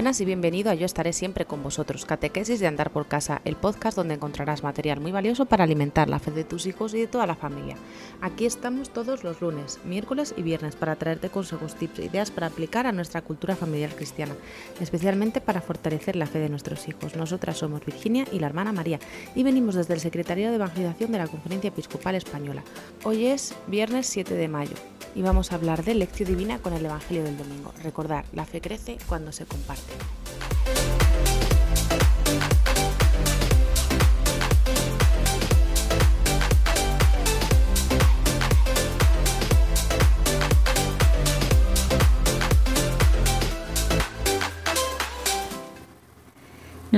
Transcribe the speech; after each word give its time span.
Buenas 0.00 0.22
y 0.22 0.24
bienvenido 0.24 0.70
a 0.70 0.74
Yo 0.74 0.86
estaré 0.86 1.12
siempre 1.12 1.44
con 1.44 1.62
vosotros, 1.62 2.06
Catequesis 2.06 2.58
de 2.58 2.66
Andar 2.66 2.90
por 2.90 3.06
Casa, 3.06 3.42
el 3.44 3.56
podcast 3.56 3.98
donde 3.98 4.14
encontrarás 4.14 4.62
material 4.62 4.98
muy 4.98 5.12
valioso 5.12 5.44
para 5.44 5.64
alimentar 5.64 6.08
la 6.08 6.18
fe 6.18 6.30
de 6.30 6.42
tus 6.42 6.64
hijos 6.64 6.94
y 6.94 7.00
de 7.00 7.06
toda 7.06 7.26
la 7.26 7.34
familia. 7.34 7.76
Aquí 8.22 8.46
estamos 8.46 8.88
todos 8.88 9.24
los 9.24 9.42
lunes, 9.42 9.78
miércoles 9.84 10.32
y 10.38 10.42
viernes 10.42 10.74
para 10.74 10.96
traerte 10.96 11.28
consejos, 11.28 11.74
tips 11.74 11.98
e 11.98 12.04
ideas 12.06 12.30
para 12.30 12.46
aplicar 12.46 12.86
a 12.86 12.92
nuestra 12.92 13.20
cultura 13.20 13.56
familiar 13.56 13.94
cristiana, 13.94 14.34
especialmente 14.80 15.42
para 15.42 15.60
fortalecer 15.60 16.16
la 16.16 16.24
fe 16.24 16.38
de 16.38 16.48
nuestros 16.48 16.88
hijos. 16.88 17.14
Nosotras 17.14 17.58
somos 17.58 17.84
Virginia 17.84 18.24
y 18.32 18.38
la 18.38 18.46
hermana 18.46 18.72
María 18.72 19.00
y 19.34 19.42
venimos 19.42 19.74
desde 19.74 19.92
el 19.92 20.00
Secretariado 20.00 20.52
de 20.52 20.56
Evangelización 20.56 21.12
de 21.12 21.18
la 21.18 21.28
Conferencia 21.28 21.68
Episcopal 21.68 22.14
Española. 22.14 22.62
Hoy 23.04 23.26
es 23.26 23.54
viernes 23.66 24.06
7 24.06 24.32
de 24.32 24.48
mayo 24.48 24.76
y 25.14 25.22
vamos 25.22 25.52
a 25.52 25.56
hablar 25.56 25.84
de 25.84 25.94
lección 25.94 26.28
divina 26.28 26.58
con 26.58 26.72
el 26.72 26.84
Evangelio 26.84 27.24
del 27.24 27.36
Domingo. 27.36 27.72
Recordar, 27.82 28.24
la 28.32 28.44
fe 28.44 28.60
crece 28.60 28.98
cuando 29.06 29.32
se 29.32 29.44
comparte. 29.44 29.89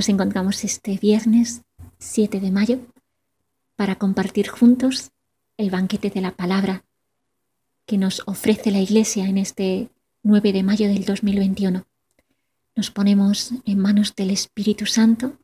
Nos 0.03 0.09
encontramos 0.09 0.65
este 0.65 0.97
viernes 0.97 1.63
7 1.99 2.41
de 2.41 2.51
mayo 2.51 2.81
para 3.77 3.97
compartir 3.97 4.49
juntos 4.49 5.13
el 5.59 5.71
banquete 5.71 6.09
de 6.11 6.21
la 6.21 6.33
palabra 6.33 6.83
que 7.87 7.99
nos 7.99 8.23
ofrece 8.27 8.71
la 8.71 8.81
Iglesia 8.81 9.27
en 9.27 9.39
este 9.39 9.91
9 10.23 10.53
de 10.55 10.63
mayo 10.63 10.89
del 10.89 11.05
2021. 11.05 11.85
Nos 12.75 12.91
ponemos 12.91 13.51
en 13.67 13.79
manos 13.79 14.15
del 14.17 14.31
Espíritu 14.31 14.87
Santo, 14.87 15.37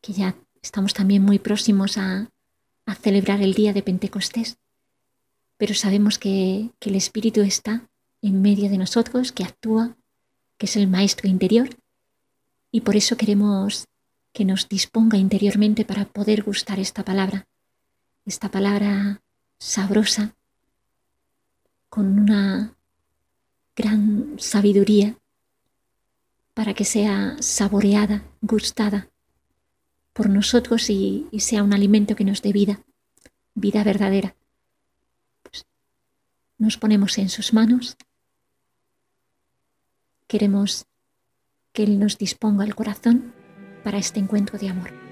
que 0.00 0.14
ya 0.14 0.34
estamos 0.62 0.94
también 0.94 1.22
muy 1.22 1.38
próximos 1.38 1.98
a, 1.98 2.30
celebrar 3.02 3.42
el 3.42 3.52
día 3.52 3.72
de 3.72 3.82
Pentecostés, 3.82 4.58
pero 5.58 5.74
sabemos 5.74 6.18
que, 6.18 6.70
el 6.80 6.94
Espíritu 6.94 7.40
está 7.42 7.88
en 8.22 8.40
medio 8.40 8.70
de 8.70 8.78
nosotros, 8.78 9.32
que 9.32 9.44
actúa, 9.44 9.96
que 10.56 10.66
es 10.66 10.76
el 10.76 10.86
Maestro 10.86 11.28
interior, 11.28 11.68
y 12.70 12.82
por 12.82 12.96
eso 12.96 13.16
queremos 13.16 13.86
que 14.32 14.44
nos 14.44 14.68
disponga 14.68 15.18
interiormente 15.18 15.84
para 15.84 16.04
poder 16.06 16.44
gustar 16.44 16.78
esta 16.78 17.04
palabra, 17.04 17.46
esta 18.24 18.50
palabra 18.50 19.20
sabrosa, 19.58 20.34
con 21.90 22.18
una 22.18 22.74
gran 23.74 24.36
sabiduría 24.38 25.18
para 26.56 26.72
que 26.72 26.86
sea 26.86 27.36
saboreada, 27.40 28.22
gustada 28.40 29.10
por 30.14 30.30
nosotros 30.30 30.88
y, 30.88 31.28
sea 31.38 31.62
un 31.62 31.74
alimento 31.74 32.16
que 32.16 32.24
nos 32.24 32.40
dé 32.40 32.50
vida, 32.50 32.80
vida 33.54 33.84
verdadera. 33.84 34.34
Pues 35.42 35.66
nos 36.56 36.78
ponemos 36.78 37.18
en 37.18 37.28
sus 37.28 37.52
manos, 37.52 37.98
queremos 40.26 40.86
que 41.74 41.82
Él 41.82 41.98
nos 41.98 42.16
disponga 42.16 42.64
el 42.64 42.74
corazón 42.74 43.34
para 43.84 43.98
este 43.98 44.18
encuentro 44.18 44.58
de 44.58 44.70
amor. 44.70 45.05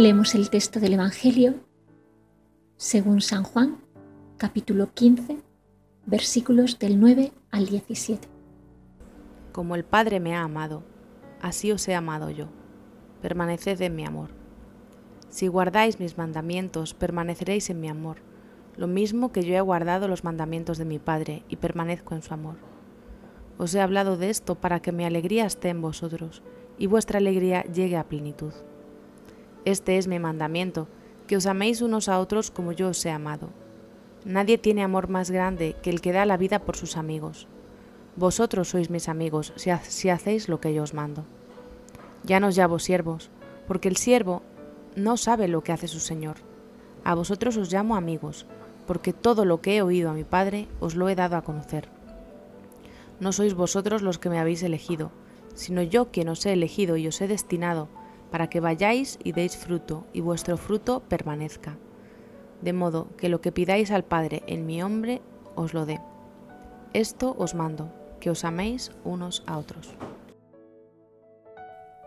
Leemos 0.00 0.34
el 0.34 0.48
texto 0.48 0.80
del 0.80 0.94
Evangelio 0.94 1.56
según 2.78 3.20
San 3.20 3.42
Juan, 3.42 3.84
capítulo 4.38 4.94
15, 4.94 5.42
versículos 6.06 6.78
del 6.78 6.98
9 6.98 7.34
al 7.50 7.66
17. 7.66 8.26
Como 9.52 9.74
el 9.74 9.84
Padre 9.84 10.18
me 10.18 10.34
ha 10.34 10.42
amado, 10.42 10.84
así 11.42 11.70
os 11.70 11.86
he 11.86 11.94
amado 11.94 12.30
yo. 12.30 12.46
Permaneced 13.20 13.78
en 13.82 13.94
mi 13.94 14.06
amor. 14.06 14.30
Si 15.28 15.48
guardáis 15.48 16.00
mis 16.00 16.16
mandamientos, 16.16 16.94
permaneceréis 16.94 17.68
en 17.68 17.82
mi 17.82 17.90
amor, 17.90 18.22
lo 18.78 18.86
mismo 18.86 19.32
que 19.32 19.42
yo 19.42 19.54
he 19.54 19.60
guardado 19.60 20.08
los 20.08 20.24
mandamientos 20.24 20.78
de 20.78 20.86
mi 20.86 20.98
Padre 20.98 21.44
y 21.50 21.56
permanezco 21.56 22.14
en 22.14 22.22
su 22.22 22.32
amor. 22.32 22.56
Os 23.58 23.74
he 23.74 23.82
hablado 23.82 24.16
de 24.16 24.30
esto 24.30 24.54
para 24.54 24.80
que 24.80 24.92
mi 24.92 25.04
alegría 25.04 25.44
esté 25.44 25.68
en 25.68 25.82
vosotros 25.82 26.42
y 26.78 26.86
vuestra 26.86 27.18
alegría 27.18 27.64
llegue 27.64 27.98
a 27.98 28.08
plenitud. 28.08 28.54
Este 29.64 29.98
es 29.98 30.08
mi 30.08 30.18
mandamiento, 30.18 30.88
que 31.26 31.36
os 31.36 31.46
améis 31.46 31.82
unos 31.82 32.08
a 32.08 32.18
otros 32.18 32.50
como 32.50 32.72
yo 32.72 32.88
os 32.88 33.04
he 33.04 33.10
amado. 33.10 33.50
Nadie 34.24 34.58
tiene 34.58 34.82
amor 34.82 35.08
más 35.08 35.30
grande 35.30 35.76
que 35.82 35.90
el 35.90 36.00
que 36.00 36.12
da 36.12 36.24
la 36.24 36.36
vida 36.36 36.60
por 36.60 36.76
sus 36.76 36.96
amigos. 36.96 37.46
Vosotros 38.16 38.68
sois 38.68 38.90
mis 38.90 39.08
amigos 39.08 39.52
si, 39.56 40.10
hacéis 40.10 40.48
lo 40.48 40.60
que 40.60 40.72
yo 40.72 40.82
os 40.82 40.94
mando. 40.94 41.24
Ya 42.24 42.40
no 42.40 42.48
os 42.48 42.56
llamo 42.56 42.78
siervos, 42.78 43.30
porque 43.68 43.88
el 43.88 43.96
siervo 43.96 44.42
no 44.96 45.16
sabe 45.16 45.46
lo 45.46 45.62
que 45.62 45.72
hace 45.72 45.88
su 45.88 46.00
Señor. 46.00 46.36
A 47.04 47.14
vosotros 47.14 47.56
os 47.56 47.72
llamo 47.72 47.96
amigos, 47.96 48.46
porque 48.86 49.12
todo 49.12 49.44
lo 49.44 49.60
que 49.60 49.76
he 49.76 49.82
oído 49.82 50.10
a 50.10 50.14
mi 50.14 50.24
Padre 50.24 50.68
os 50.80 50.96
lo 50.96 51.08
he 51.08 51.14
dado 51.14 51.36
a 51.36 51.42
conocer. 51.42 51.88
No 53.20 53.32
sois 53.32 53.54
vosotros 53.54 54.00
los 54.00 54.18
que 54.18 54.30
me 54.30 54.38
habéis 54.38 54.62
elegido, 54.62 55.12
sino 55.54 55.82
yo 55.82 56.10
quien 56.10 56.28
os 56.30 56.44
he 56.46 56.52
elegido 56.52 56.96
y 56.96 57.06
os 57.06 57.20
he 57.20 57.28
destinado 57.28 57.88
para 58.30 58.48
que 58.48 58.60
vayáis 58.60 59.18
y 59.22 59.32
deis 59.32 59.56
fruto, 59.56 60.06
y 60.12 60.20
vuestro 60.20 60.56
fruto 60.56 61.00
permanezca. 61.00 61.76
De 62.62 62.72
modo 62.72 63.08
que 63.16 63.28
lo 63.28 63.40
que 63.40 63.52
pidáis 63.52 63.90
al 63.90 64.04
Padre 64.04 64.42
en 64.46 64.66
mi 64.66 64.78
nombre 64.78 65.22
os 65.54 65.74
lo 65.74 65.86
dé. 65.86 66.00
Esto 66.92 67.34
os 67.38 67.54
mando, 67.54 67.92
que 68.20 68.30
os 68.30 68.44
améis 68.44 68.92
unos 69.04 69.42
a 69.46 69.58
otros. 69.58 69.94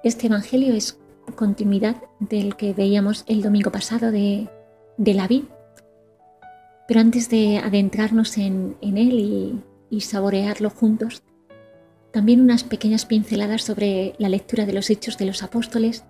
Este 0.03 0.28
Evangelio 0.28 0.73
es 0.73 1.00
continuidad 1.35 1.97
del 2.19 2.56
que 2.56 2.73
veíamos 2.73 3.23
el 3.28 3.41
domingo 3.41 3.72
pasado 3.72 4.12
de, 4.12 4.50
la 4.97 5.28
vid. 5.28 5.45
Pero 6.88 7.00
antes 7.00 7.29
de 7.29 7.57
adentrarnos 7.57 8.38
en, 8.38 8.75
él 8.81 9.62
y 9.89 10.01
saborearlo 10.01 10.69
juntos, 10.69 11.23
también 12.12 12.41
unas 12.41 12.63
pequeñas 12.63 13.06
pinceladas 13.06 13.63
sobre 13.63 14.13
la 14.19 14.29
lectura 14.29 14.66
de 14.66 14.73
los 14.73 14.91
hechos 14.91 15.17
de 15.17 15.25
los 15.25 15.41
apóstoles 15.41 16.03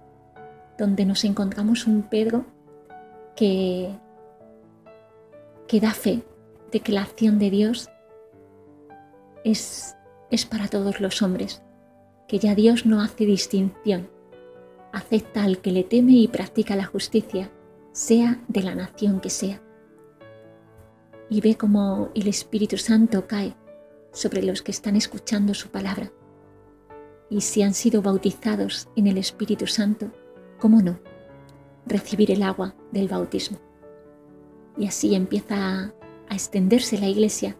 donde 0.77 1.05
nos 1.05 1.23
encontramos 1.23 1.87
un 1.87 2.03
Pedro 2.03 2.45
que, 3.35 3.95
da 5.81 5.91
fe 5.91 6.23
de 6.71 6.81
que 6.81 6.91
la 6.91 7.01
acción 7.01 7.39
de 7.39 7.49
Dios 7.49 7.89
es, 9.43 9.95
es 10.29 10.45
para 10.45 10.67
todos 10.67 11.01
los 11.01 11.21
hombres, 11.21 11.63
que 12.27 12.37
ya 12.39 12.55
Dios 12.55 12.85
no 12.85 13.01
hace 13.01 13.25
distinción, 13.25 14.07
acepta 14.91 15.43
al 15.43 15.59
que 15.59 15.71
le 15.71 15.83
teme 15.83 16.13
y 16.13 16.27
practica 16.27 16.75
la 16.75 16.85
justicia, 16.85 17.51
sea 17.91 18.39
de 18.47 18.61
la 18.61 18.75
nación 18.75 19.19
que 19.19 19.29
sea. 19.29 19.61
Y 21.29 21.41
ve 21.41 21.55
cómo 21.55 22.09
el 22.13 22.27
Espíritu 22.27 22.77
Santo 22.77 23.27
cae 23.27 23.55
sobre 24.11 24.43
los 24.43 24.61
que 24.61 24.71
están 24.71 24.95
escuchando 24.95 25.53
su 25.53 25.69
palabra. 25.69 26.11
Y 27.29 27.41
si 27.41 27.63
han 27.63 27.73
sido 27.73 28.03
bautizados 28.03 28.87
en 28.95 29.07
el 29.07 29.17
Espíritu 29.17 29.65
Santo, 29.65 30.11
¿cómo 30.63 30.81
no? 30.81 30.97
Recibir 31.85 32.31
el 32.31 32.41
agua 32.41 32.73
del 32.93 33.09
bautismo. 33.09 33.57
Y 34.77 34.87
así 34.87 35.13
empieza 35.13 35.93
a 36.29 36.33
extenderse 36.33 36.97
la 36.97 37.09
iglesia 37.09 37.57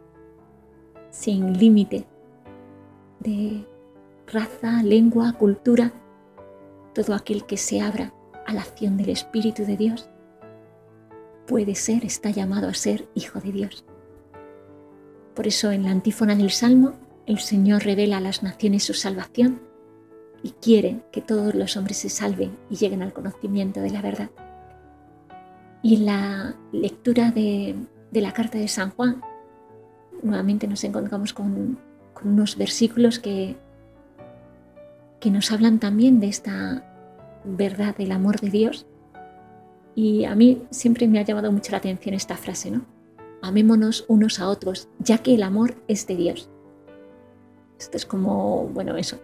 sin 1.09 1.59
límite 1.59 2.07
de 3.19 3.67
raza, 4.25 4.81
lengua, 4.83 5.33
cultura, 5.33 5.91
todo 6.95 7.13
aquel 7.13 7.45
que 7.45 7.57
se 7.57 7.81
abra 7.81 8.13
a 8.47 8.53
la 8.53 8.61
acción 8.61 8.95
del 8.95 9.09
Espíritu 9.09 9.65
de 9.65 9.75
Dios 9.75 10.09
puede 11.45 11.75
ser, 11.75 12.05
está 12.05 12.29
llamado 12.29 12.69
a 12.69 12.73
ser 12.73 13.09
hijo 13.15 13.41
de 13.41 13.51
Dios. 13.51 13.83
Por 15.35 15.45
eso 15.45 15.73
en 15.73 15.83
la 15.83 15.91
antífona 15.91 16.35
del 16.37 16.51
Salmo 16.51 16.93
el 17.25 17.39
Señor 17.39 17.83
revela 17.83 18.15
a 18.15 18.21
las 18.21 18.43
naciones 18.43 18.85
su 18.85 18.93
salvación 18.93 19.72
y 20.43 20.51
quiere 20.51 20.99
que 21.11 21.21
todos 21.21 21.55
los 21.55 21.77
hombres 21.77 21.97
se 21.97 22.09
salven 22.09 22.55
y 22.69 22.75
lleguen 22.75 23.01
al 23.01 23.13
conocimiento 23.13 23.79
de 23.79 23.89
la 23.89 24.01
verdad. 24.01 24.29
Y 25.81 25.95
en 25.95 26.05
la 26.05 26.55
lectura 26.71 27.31
de, 27.31 27.75
la 28.11 28.33
carta 28.33 28.57
de 28.57 28.67
San 28.67 28.91
Juan, 28.91 29.21
nuevamente 30.21 30.67
nos 30.67 30.83
encontramos 30.83 31.33
con, 31.33 31.79
unos 32.23 32.57
versículos 32.57 33.19
que, 33.19 33.57
que 35.19 35.29
nos 35.29 35.51
hablan 35.51 35.79
también 35.79 36.21
de 36.21 36.27
esta 36.27 36.89
verdad 37.43 37.97
del 37.97 38.13
amor 38.13 38.39
de 38.39 38.49
Dios 38.49 38.85
Y 39.93 40.23
a 40.23 40.33
mí 40.33 40.61
siempre 40.69 41.05
me 41.09 41.19
ha 41.19 41.23
llamado 41.23 41.51
mucho 41.51 41.73
la 41.73 41.79
atención 41.79 42.15
esta 42.15 42.37
frase, 42.37 42.71
¿no? 42.71 42.85
Amémonos 43.41 44.05
unos 44.07 44.39
a 44.39 44.47
otros, 44.47 44.87
ya 44.99 45.17
que 45.17 45.35
el 45.35 45.43
amor 45.43 45.75
es 45.89 46.07
de 46.07 46.15
Dios. 46.15 46.49
Esto 47.77 47.97
es 47.97 48.05
como, 48.05 48.69
bueno, 48.69 48.95
eso, 48.95 49.19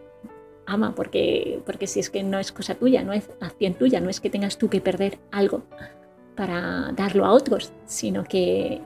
ama, 0.70 0.96
porque, 0.96 1.62
porque 1.66 1.88
si 1.88 2.00
es 2.00 2.10
que 2.10 2.24
no 2.24 2.40
es 2.40 2.52
cosa 2.52 2.76
tuya, 2.76 3.04
no 3.04 3.14
es 3.14 3.30
acción 3.42 3.74
tuya, 3.74 4.00
no 4.00 4.10
es 4.10 4.20
que 4.20 4.30
tengas 4.30 4.58
tú 4.58 4.70
que 4.70 4.82
perder 4.82 5.20
algo 5.32 5.64
para 6.36 6.92
darlo 6.94 7.26
a 7.26 7.32
otros, 7.32 7.74
sino 7.86 8.24
que 8.24 8.82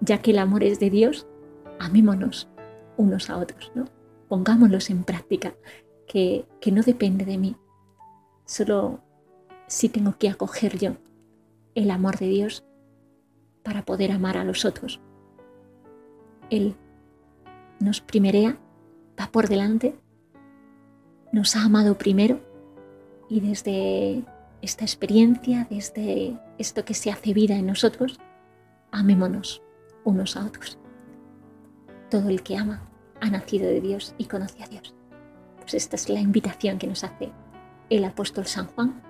ya 0.00 0.18
que 0.18 0.30
el 0.30 0.38
amor 0.38 0.62
es 0.62 0.78
de 0.78 0.90
Dios, 0.90 1.26
amémonos 1.78 2.48
unos 2.96 3.28
a 3.30 3.38
otros, 3.38 3.72
¿no? 3.74 3.84
Pongámoslos 4.28 4.90
en 4.90 5.04
práctica, 5.04 5.54
que, 6.06 6.46
que 6.60 6.72
no 6.72 6.82
depende 6.82 7.24
de 7.24 7.38
mí, 7.38 7.56
solo 8.44 9.00
si 9.66 9.88
tengo 9.88 10.16
que 10.18 10.28
acoger 10.28 10.78
yo 10.78 10.96
el 11.74 11.90
amor 11.90 12.16
de 12.16 12.28
Dios 12.28 12.64
para 13.62 13.84
poder 13.84 14.12
amar 14.12 14.36
a 14.36 14.44
los 14.44 14.64
otros. 14.64 15.00
Él 16.48 16.76
nos 17.80 18.00
primerea, 18.00 18.58
va 19.20 19.26
por 19.32 19.48
delante, 19.48 19.96
nos 21.36 21.54
ha 21.54 21.64
amado 21.64 21.98
primero 21.98 22.40
y 23.28 23.40
desde 23.40 24.24
esta 24.62 24.86
experiencia, 24.86 25.66
desde 25.68 26.40
esto 26.56 26.86
que 26.86 26.94
se 26.94 27.10
hace 27.10 27.34
vida 27.34 27.54
en 27.56 27.66
nosotros, 27.66 28.18
amémonos 28.90 29.62
unos 30.04 30.34
a 30.38 30.46
otros. 30.46 30.78
Todo 32.10 32.30
el 32.30 32.42
que 32.42 32.56
ama 32.56 32.88
ha 33.20 33.28
nacido 33.28 33.66
de 33.66 33.82
Dios 33.82 34.14
y 34.16 34.24
conoce 34.24 34.64
a 34.64 34.66
Dios. 34.68 34.94
Pues 35.58 35.74
esta 35.74 35.96
es 35.96 36.08
la 36.08 36.20
invitación 36.20 36.78
que 36.78 36.86
nos 36.86 37.04
hace 37.04 37.30
el 37.90 38.04
apóstol 38.06 38.46
San 38.46 38.68
Juan. 38.68 39.02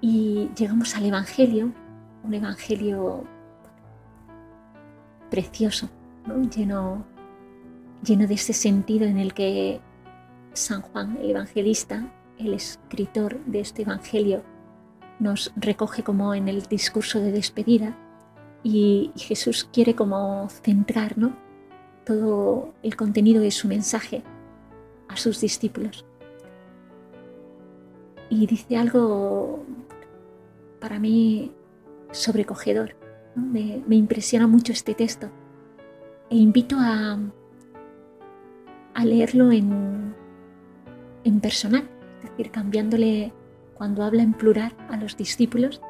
Y 0.00 0.50
llegamos 0.56 0.96
al 0.96 1.06
Evangelio, 1.06 1.72
un 2.24 2.34
Evangelio 2.34 3.22
precioso, 5.30 5.90
lleno, 6.56 7.04
lleno 8.02 8.26
de 8.26 8.34
ese 8.34 8.52
sentido 8.52 9.06
en 9.06 9.18
el 9.18 9.32
que 9.32 9.80
San 10.52 10.82
Juan, 10.82 11.18
el 11.20 11.30
evangelista, 11.30 12.12
el 12.38 12.54
escritor 12.54 13.38
de 13.44 13.60
este 13.60 13.82
Evangelio, 13.82 14.42
nos 15.18 15.52
recoge 15.56 16.02
como 16.02 16.34
en 16.34 16.48
el 16.48 16.62
discurso 16.62 17.20
de 17.20 17.32
despedida 17.32 17.96
y, 18.62 19.12
Jesús 19.16 19.68
quiere 19.72 19.94
como 19.94 20.48
centrar 20.48 21.14
todo 22.04 22.74
el 22.82 22.96
contenido 22.96 23.40
de 23.42 23.50
su 23.50 23.68
mensaje 23.68 24.22
a 25.08 25.16
sus 25.16 25.40
discípulos. 25.40 26.04
Y 28.28 28.46
dice 28.46 28.76
algo 28.76 29.64
para 30.80 30.98
mí 30.98 31.52
sobrecogedor. 32.10 32.96
Me, 33.34 33.82
impresiona 33.90 34.46
mucho 34.46 34.72
este 34.72 34.94
texto 34.94 35.30
e 36.30 36.36
invito 36.36 36.76
a, 36.78 37.18
a 38.94 39.04
leerlo 39.04 39.52
en, 39.52 40.14
en 41.24 41.40
personal, 41.40 41.88
es 42.22 42.30
decir, 42.30 42.50
cambiándole 42.50 43.32
cuando 43.74 44.02
habla 44.02 44.22
en 44.22 44.34
plural 44.34 44.74
a 44.88 44.96
los 44.96 45.16
discípulos, 45.16 45.80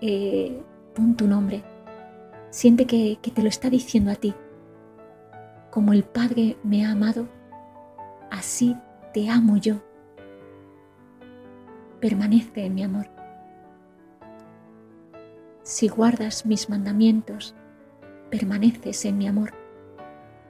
eh, 0.00 0.62
pon 0.94 1.16
tu 1.16 1.26
nombre. 1.26 1.62
Siente 2.50 2.86
que, 2.86 3.18
que 3.22 3.30
te 3.30 3.42
lo 3.42 3.48
está 3.48 3.70
diciendo 3.70 4.10
a 4.10 4.16
ti. 4.16 4.34
Como 5.70 5.92
el 5.92 6.04
Padre 6.04 6.56
me 6.62 6.84
ha 6.84 6.92
amado, 6.92 7.28
así 8.30 8.76
te 9.14 9.28
amo 9.28 9.56
yo. 9.56 9.76
Permanece 12.00 12.66
en 12.66 12.74
mi 12.74 12.82
amor. 12.82 13.08
Si 15.62 15.88
guardas 15.88 16.44
mis 16.44 16.68
mandamientos, 16.68 17.54
permaneces 18.30 19.04
en 19.04 19.18
mi 19.18 19.28
amor. 19.28 19.52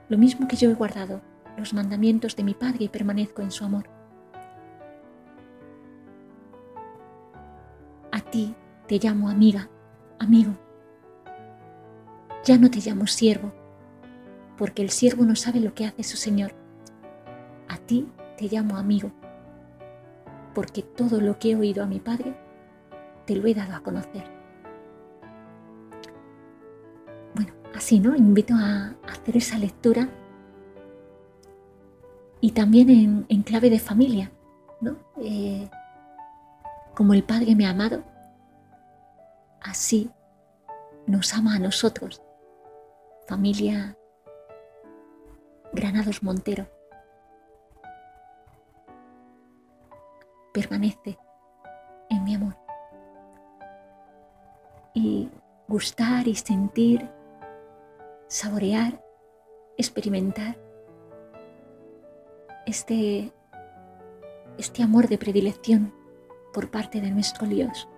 Lo 0.09 0.17
mismo 0.17 0.47
que 0.47 0.55
yo 0.55 0.69
he 0.69 0.73
guardado 0.73 1.21
los 1.57 1.73
mandamientos 1.73 2.35
de 2.35 2.43
mi 2.43 2.53
Padre 2.53 2.85
y 2.85 2.89
permanezco 2.89 3.41
en 3.41 3.51
su 3.51 3.63
amor. 3.63 3.92
Ti 8.33 8.55
te 8.87 8.97
llamo 8.97 9.29
amiga, 9.29 9.69
amigo. 10.17 10.53
Ya 12.43 12.57
no 12.57 12.71
te 12.71 12.79
llamo 12.79 13.05
siervo, 13.05 13.53
porque 14.57 14.81
el 14.81 14.89
siervo 14.89 15.23
no 15.23 15.35
sabe 15.35 15.59
lo 15.59 15.75
que 15.75 15.85
hace 15.85 16.01
su 16.01 16.17
Señor. 16.17 16.51
A 17.69 17.77
ti 17.77 18.09
te 18.35 18.47
llamo 18.47 18.77
amigo, 18.77 19.11
porque 20.55 20.81
todo 20.81 21.21
lo 21.21 21.37
que 21.37 21.51
he 21.51 21.55
oído 21.55 21.83
a 21.83 21.85
mi 21.85 21.99
Padre, 21.99 22.35
te 23.27 23.35
lo 23.35 23.45
he 23.45 23.53
dado 23.53 23.75
a 23.75 23.83
conocer. 23.83 24.23
Bueno, 27.35 27.53
así, 27.75 27.99
¿no? 27.99 28.15
Invito 28.15 28.55
a 28.55 28.95
hacer 29.07 29.37
esa 29.37 29.59
lectura 29.59 30.09
y 32.41 32.51
también 32.51 33.25
en, 33.29 33.43
clave 33.43 33.69
de 33.69 33.79
familia, 33.79 34.31
¿no? 34.81 34.97
Eh, 35.17 35.69
como 36.95 37.13
el 37.13 37.23
Padre 37.23 37.55
me 37.55 37.67
ha 37.67 37.69
amado, 37.69 38.03
así 39.63 40.11
nos 41.07 41.33
ama 41.33 41.55
a 41.55 41.59
nosotros. 41.59 42.21
Familia 43.27 43.97
Granados 45.73 46.21
Montero. 46.21 46.67
Permanece 50.53 51.17
en 52.09 52.23
mi 52.23 52.35
amor. 52.35 52.55
Y 54.93 55.29
gustar 55.67 56.27
y 56.27 56.35
sentir, 56.35 57.09
saborear, 58.27 59.03
experimentar 59.77 60.55
este, 62.67 63.33
este 64.57 64.83
amor 64.83 65.07
de 65.07 65.17
predilección 65.17 65.93
por 66.53 66.69
parte 66.69 67.01
de 67.01 67.09
nuestro 67.09 67.47
Dios, 67.47 67.89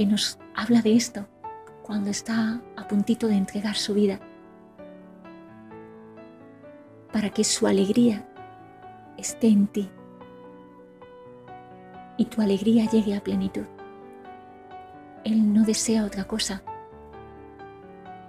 que 0.00 0.06
nos 0.06 0.38
habla 0.54 0.80
de 0.80 0.96
esto 0.96 1.26
cuando 1.82 2.08
está 2.08 2.62
a 2.74 2.88
puntito 2.88 3.26
de 3.26 3.34
entregar 3.34 3.76
su 3.76 3.92
vida, 3.92 4.18
para 7.12 7.28
que 7.28 7.44
su 7.44 7.66
alegría 7.66 8.26
esté 9.18 9.48
en 9.48 9.66
ti 9.66 9.90
y 12.16 12.24
tu 12.24 12.40
alegría 12.40 12.88
llegue 12.88 13.14
a 13.14 13.22
plenitud. 13.22 13.66
Él 15.22 15.52
no 15.52 15.64
desea 15.64 16.06
otra 16.06 16.24
cosa 16.24 16.62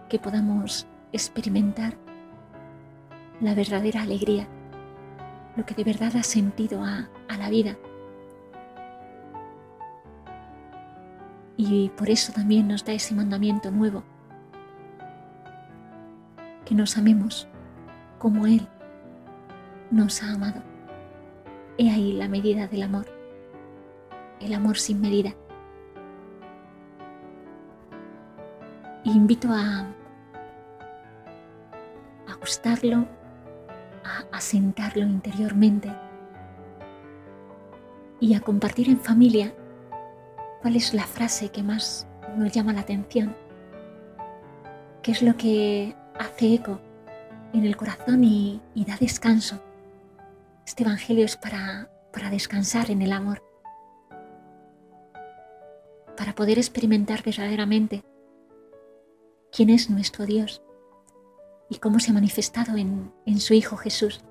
que 0.10 0.19
podamos 0.19 0.88
experimentar 1.13 1.93
la 3.39 3.55
verdadera 3.55 4.01
alegría, 4.01 4.46
lo 5.55 5.65
que 5.65 5.74
de 5.74 5.86
verdad 5.86 6.12
da 6.12 6.24
sentido 6.24 6.84
a, 6.84 7.10
a 7.29 7.38
la 7.38 7.50
vida. 7.50 7.77
Y 11.63 11.89
por 11.89 12.10
eso 12.10 12.34
también 12.34 12.68
nos 12.68 12.84
da 12.84 12.91
ese 12.94 13.13
mandamiento 13.13 13.70
nuevo, 13.70 14.03
que 16.65 16.74
nos 16.74 16.98
amemos 16.98 17.48
como 18.18 18.48
Él 18.48 18.68
nos 19.91 20.24
ha 20.24 20.34
amado. 20.34 20.63
He 21.77 21.91
ahí 21.91 22.13
la 22.13 22.27
medida 22.27 22.65
del 22.65 22.82
amor, 22.82 23.06
el 24.39 24.56
amor 24.56 24.80
sin 24.80 25.01
medida. 25.01 25.36
invito 29.03 29.50
a, 29.50 29.82
a 32.27 32.36
gustarlo, 32.39 33.06
a 34.03 34.36
asentarlo 34.36 35.03
interiormente 35.03 35.94
y 38.20 38.34
a 38.34 38.39
compartir 38.39 38.89
en 38.89 39.00
familia 39.00 39.53
cuál 40.62 40.75
es 40.75 40.94
la 40.94 41.06
frase 41.06 41.50
que 41.50 41.63
más 41.63 42.08
nos 42.38 42.51
llama 42.51 42.74
la 42.74 42.82
atención, 42.82 43.36
qué 45.01 45.12
es 45.12 45.22
lo 45.22 45.36
que 45.36 45.96
hace 46.20 46.53
eco 46.53 46.80
en 47.53 47.65
el 47.65 47.75
corazón 47.75 48.24
y, 48.24 48.62
da 48.75 48.96
descanso. 48.98 49.60
Este 50.65 50.84
Evangelio 50.84 51.25
es 51.25 51.36
para, 51.36 51.89
para 52.13 52.30
descansar 52.30 52.91
en 52.91 53.01
el 53.01 53.12
amor, 53.12 53.44
para 56.15 56.34
poder 56.36 56.60
experimentar 56.60 57.24
verdaderamente 57.24 58.03
quién 59.51 59.70
es 59.70 59.89
nuestro 59.89 60.25
Dios 60.25 60.62
y 61.70 61.77
cómo 61.77 62.00
se 62.00 62.12
ha 62.12 62.13
manifestado 62.13 62.77
en, 62.77 63.12
en 63.25 63.39
su 63.39 63.53
Hijo 63.53 63.75
Jesús, 63.77 64.22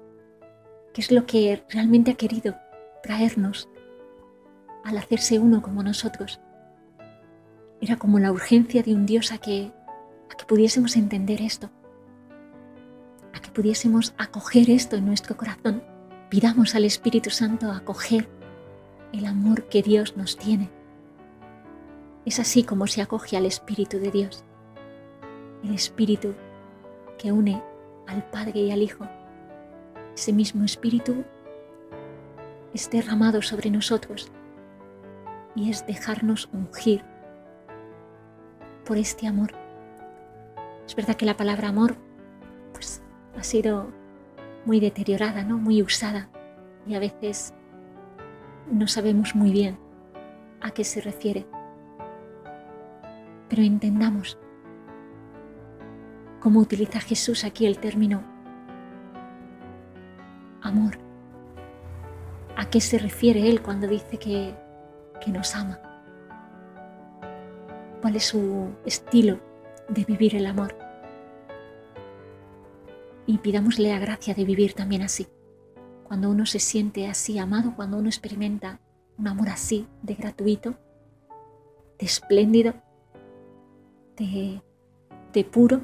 qué 0.94 1.00
es 1.00 1.10
lo 1.10 1.26
que 1.26 1.62
realmente 1.68 2.12
ha 2.12 2.14
querido 2.14 2.54
traernos 3.02 3.68
al 4.90 4.98
hacerse 4.98 5.38
uno 5.38 5.62
como 5.62 5.82
nosotros. 5.82 6.40
Era 7.80 7.96
como 7.96 8.18
la 8.18 8.32
urgencia 8.32 8.82
de 8.82 8.94
un 8.94 9.06
Dios 9.06 9.32
a 9.32 9.38
que, 9.38 9.72
pudiésemos 10.48 10.96
entender 10.96 11.40
esto, 11.42 11.70
a 13.32 13.40
que 13.40 13.50
pudiésemos 13.50 14.14
acoger 14.18 14.68
esto 14.68 14.96
en 14.96 15.06
nuestro 15.06 15.36
corazón. 15.36 15.82
Pidamos 16.28 16.74
al 16.74 16.84
Espíritu 16.84 17.30
Santo 17.30 17.70
acoger 17.70 18.28
el 19.12 19.26
amor 19.26 19.68
que 19.68 19.82
Dios 19.82 20.16
nos 20.16 20.36
tiene. 20.36 20.68
Es 22.26 22.40
así 22.40 22.64
como 22.64 22.88
se 22.88 23.00
acoge 23.00 23.36
al 23.36 23.46
Espíritu 23.46 23.98
de 23.98 24.10
Dios, 24.10 24.44
el 25.62 25.72
Espíritu 25.74 26.34
que 27.16 27.30
une 27.30 27.62
al 28.08 28.28
Padre 28.30 28.60
y 28.60 28.72
al 28.72 28.82
Hijo. 28.82 29.06
Ese 30.16 30.32
mismo 30.32 30.64
Espíritu 30.64 31.24
es 32.74 32.90
derramado 32.90 33.40
sobre 33.40 33.70
nosotros 33.70 34.32
y 35.54 35.70
es 35.70 35.86
dejarnos 35.86 36.48
ungir 36.52 37.04
por 38.84 38.96
este 38.96 39.26
amor. 39.26 39.52
Es 40.86 40.96
verdad 40.96 41.14
que 41.14 41.26
la 41.26 41.36
palabra 41.36 41.68
amor 41.68 41.96
pues, 42.72 43.02
ha 43.36 43.42
sido 43.42 43.92
muy 44.64 44.80
deteriorada, 44.80 45.44
¿no? 45.44 45.58
muy 45.58 45.82
usada 45.82 46.28
y 46.86 46.94
a 46.94 46.98
veces 46.98 47.54
no 48.70 48.86
sabemos 48.86 49.34
muy 49.34 49.52
bien 49.52 49.78
a 50.60 50.70
qué 50.70 50.84
se 50.84 51.00
refiere. 51.00 51.46
Pero 53.48 53.62
entendamos 53.62 54.38
cómo 56.40 56.60
utiliza 56.60 57.00
Jesús 57.00 57.44
aquí 57.44 57.66
el 57.66 57.78
término 57.78 58.22
amor. 60.62 60.98
¿A 62.56 62.68
qué 62.68 62.80
se 62.80 62.98
refiere 62.98 63.48
Él 63.48 63.62
cuando 63.62 63.86
dice 63.86 64.18
que, 64.18 64.54
que 65.20 65.30
nos 65.30 65.54
ama? 65.54 65.78
¿Cuál 68.00 68.16
es 68.16 68.24
su 68.24 68.70
estilo 68.84 69.38
de 69.88 70.04
vivir 70.04 70.34
el 70.34 70.46
amor? 70.46 70.76
Y 73.26 73.38
pidámosle 73.38 73.90
la 73.90 73.98
gracia 73.98 74.34
de 74.34 74.44
vivir 74.44 74.72
también 74.72 75.02
así. 75.02 75.28
Cuando 76.04 76.30
uno 76.30 76.46
se 76.46 76.58
siente 76.58 77.06
así 77.06 77.38
amado, 77.38 77.74
cuando 77.76 77.98
uno 77.98 78.08
experimenta 78.08 78.80
un 79.18 79.28
amor 79.28 79.50
así, 79.50 79.86
de 80.02 80.14
gratuito, 80.14 80.74
de 81.98 82.06
espléndido, 82.06 82.74
de, 84.16 85.44
puro, 85.44 85.82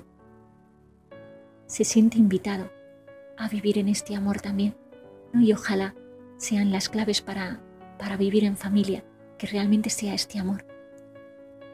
se 1.66 1.85
siente 1.85 2.19
invitado 2.19 2.71
a 3.38 3.49
vivir 3.49 3.78
en 3.78 3.88
este 3.88 4.14
amor 4.14 4.40
también. 4.40 4.75
Y 5.35 5.52
ojalá 5.52 5.95
sean 6.37 6.73
las 6.73 6.88
claves 6.88 7.21
para, 7.21 7.61
para 7.99 8.16
vivir 8.16 8.45
en 8.45 8.57
familia, 8.57 9.05
que 9.38 9.47
realmente 9.47 9.90
sea 9.90 10.14
este 10.14 10.38
amor. 10.38 10.66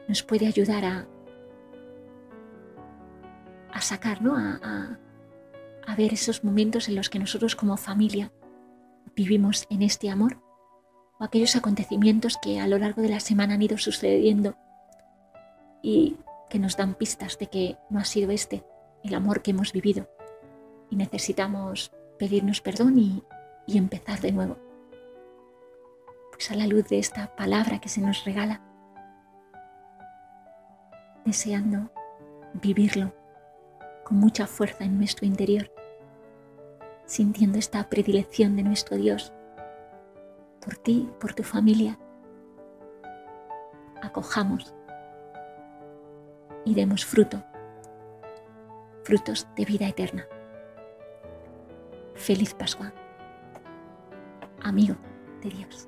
Nos 0.07 0.23
puede 0.23 0.47
ayudar 0.47 0.85
a, 0.85 1.07
a 3.71 3.81
sacar, 3.81 4.21
¿no? 4.21 4.35
a, 4.35 4.99
a 5.85 5.95
ver 5.95 6.13
esos 6.13 6.43
momentos 6.43 6.87
en 6.87 6.95
los 6.95 7.09
que 7.09 7.19
nosotros 7.19 7.55
como 7.55 7.77
familia 7.77 8.31
vivimos 9.15 9.65
en 9.69 9.81
este 9.81 10.09
amor 10.09 10.41
o 11.19 11.23
aquellos 11.23 11.55
acontecimientos 11.55 12.37
que 12.41 12.59
a 12.59 12.67
lo 12.67 12.77
largo 12.77 13.01
de 13.01 13.09
la 13.09 13.19
semana 13.19 13.55
han 13.55 13.61
ido 13.61 13.77
sucediendo 13.77 14.55
y 15.81 16.17
que 16.49 16.59
nos 16.59 16.77
dan 16.77 16.95
pistas 16.95 17.37
de 17.37 17.47
que 17.47 17.77
no 17.89 17.99
ha 17.99 18.05
sido 18.05 18.31
este 18.31 18.63
el 19.03 19.13
amor 19.13 19.41
que 19.41 19.51
hemos 19.51 19.73
vivido 19.73 20.09
y 20.89 20.95
necesitamos 20.95 21.91
pedirnos 22.17 22.61
perdón 22.61 22.97
y, 22.97 23.23
y 23.67 23.77
empezar 23.77 24.21
de 24.21 24.31
nuevo. 24.31 24.57
A 26.49 26.55
la 26.55 26.67
luz 26.67 26.89
de 26.89 26.99
esta 26.99 27.33
palabra 27.35 27.79
que 27.79 27.87
se 27.87 28.01
nos 28.01 28.25
regala, 28.25 28.59
deseando 31.23 31.89
vivirlo 32.53 33.13
con 34.03 34.17
mucha 34.17 34.45
fuerza 34.45 34.83
en 34.83 34.97
nuestro 34.97 35.25
interior, 35.25 35.71
sintiendo 37.05 37.57
esta 37.57 37.87
predilección 37.89 38.57
de 38.57 38.63
nuestro 38.63 38.97
Dios 38.97 39.31
por 40.59 40.75
ti, 40.75 41.09
por 41.19 41.33
tu 41.33 41.43
familia. 41.43 41.97
Acojamos 44.01 44.75
y 46.65 46.75
demos 46.75 47.05
fruto, 47.05 47.41
frutos 49.03 49.47
de 49.55 49.63
vida 49.63 49.87
eterna. 49.87 50.27
Feliz 52.15 52.53
Pascua, 52.53 52.91
amigo 54.61 54.95
de 55.41 55.49
Dios. 55.49 55.87